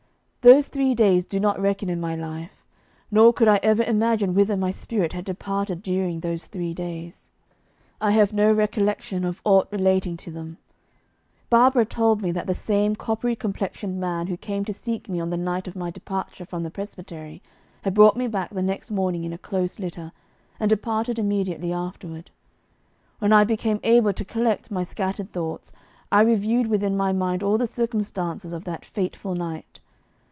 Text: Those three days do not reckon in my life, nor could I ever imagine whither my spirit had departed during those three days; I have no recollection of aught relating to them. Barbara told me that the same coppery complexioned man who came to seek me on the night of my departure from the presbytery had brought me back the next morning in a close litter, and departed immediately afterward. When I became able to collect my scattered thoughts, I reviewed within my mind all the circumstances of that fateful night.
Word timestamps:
Those 0.43 0.65
three 0.65 0.95
days 0.95 1.25
do 1.27 1.39
not 1.39 1.59
reckon 1.61 1.87
in 1.87 2.01
my 2.01 2.15
life, 2.15 2.65
nor 3.11 3.31
could 3.31 3.47
I 3.47 3.59
ever 3.61 3.83
imagine 3.83 4.33
whither 4.33 4.57
my 4.57 4.71
spirit 4.71 5.13
had 5.13 5.23
departed 5.23 5.83
during 5.83 6.19
those 6.21 6.47
three 6.47 6.73
days; 6.73 7.29
I 8.01 8.09
have 8.13 8.33
no 8.33 8.51
recollection 8.51 9.23
of 9.23 9.39
aught 9.45 9.67
relating 9.69 10.17
to 10.17 10.31
them. 10.31 10.57
Barbara 11.51 11.85
told 11.85 12.23
me 12.23 12.31
that 12.31 12.47
the 12.47 12.55
same 12.55 12.95
coppery 12.95 13.35
complexioned 13.35 13.99
man 13.99 14.25
who 14.25 14.35
came 14.35 14.65
to 14.65 14.73
seek 14.73 15.07
me 15.07 15.19
on 15.19 15.29
the 15.29 15.37
night 15.37 15.67
of 15.67 15.75
my 15.75 15.91
departure 15.91 16.43
from 16.43 16.63
the 16.63 16.71
presbytery 16.71 17.43
had 17.83 17.93
brought 17.93 18.17
me 18.17 18.25
back 18.27 18.49
the 18.51 18.63
next 18.63 18.89
morning 18.89 19.23
in 19.23 19.33
a 19.33 19.37
close 19.37 19.77
litter, 19.77 20.11
and 20.59 20.71
departed 20.71 21.19
immediately 21.19 21.71
afterward. 21.71 22.31
When 23.19 23.31
I 23.31 23.43
became 23.43 23.79
able 23.83 24.13
to 24.13 24.25
collect 24.25 24.71
my 24.71 24.81
scattered 24.81 25.31
thoughts, 25.31 25.71
I 26.11 26.21
reviewed 26.21 26.65
within 26.65 26.97
my 26.97 27.13
mind 27.13 27.43
all 27.43 27.59
the 27.59 27.67
circumstances 27.67 28.51
of 28.53 28.63
that 28.63 28.83
fateful 28.85 29.35
night. 29.35 29.79